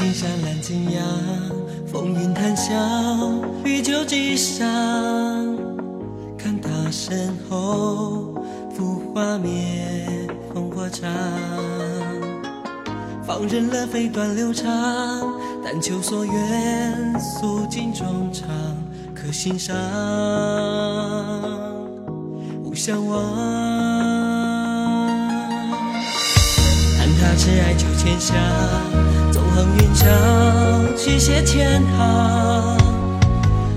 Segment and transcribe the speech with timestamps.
[0.00, 1.02] 青山蓝景仰，
[1.86, 2.72] 风云谈笑，
[3.62, 4.64] 绿酒几觞。
[6.38, 8.34] 看他身后，
[8.74, 11.06] 浮华灭，风火长。
[13.22, 14.66] 放任了飞短流长，
[15.62, 18.48] 但求所愿，诉尽衷肠，
[19.14, 19.76] 可欣赏，
[22.64, 23.89] 勿相忘。
[27.20, 28.34] 他只爱九千下，
[29.30, 30.06] 纵横云霄，
[30.96, 32.78] 续写千行。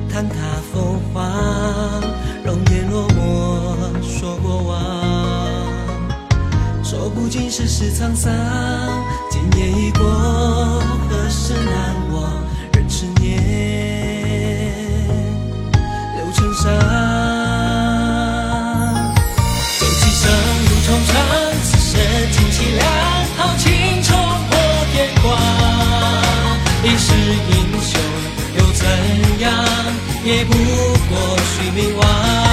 [0.10, 0.36] 叹他
[0.72, 1.30] 风华，
[2.46, 4.72] 容颜落寞，说过往。
[6.84, 8.32] 说不尽世事沧桑，
[31.10, 32.53] 过去冥顽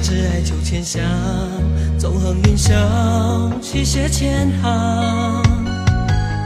[0.00, 1.02] 千香，
[1.98, 2.72] 纵横云霄，
[3.60, 5.42] 续写千行。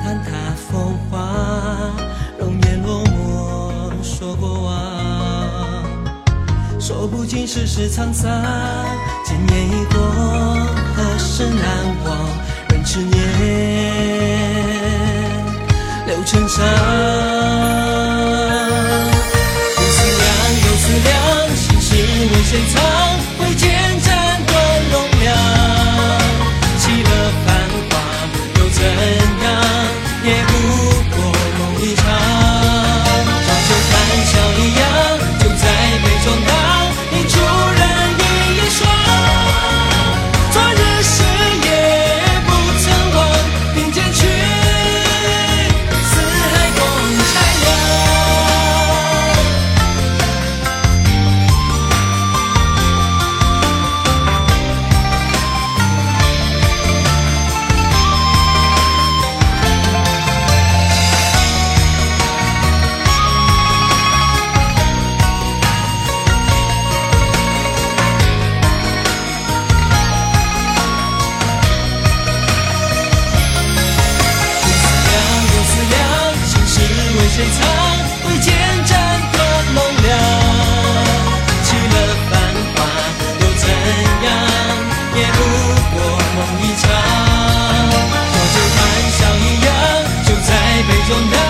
[0.03, 0.31] 叹他
[0.71, 1.29] 风华，
[2.39, 4.71] 容颜落寞，说过往。
[6.81, 8.31] 说不尽世事沧桑，
[9.25, 10.01] 今年已过，
[10.95, 11.63] 何时难
[12.05, 12.29] 忘？
[12.71, 13.21] 任痴念，
[16.07, 17.12] 留成伤。
[22.45, 22.83] 谁藏？
[23.39, 23.55] 挥
[91.13, 91.42] you'll never